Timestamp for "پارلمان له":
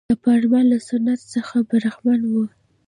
0.25-0.77